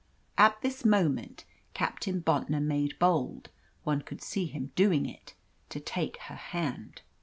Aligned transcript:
At 0.35 0.63
this 0.63 0.83
moment 0.83 1.45
Captain 1.75 2.21
Bontnor 2.23 2.59
made 2.61 2.97
bold 2.97 3.51
one 3.83 4.01
could 4.01 4.19
see 4.23 4.47
him 4.47 4.71
doing 4.75 5.05
it 5.05 5.35
to 5.69 5.79
take 5.79 6.17
her 6.21 6.33
hand. 6.35 7.03